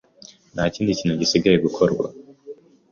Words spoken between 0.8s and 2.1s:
kintu gisigaye gukorwa.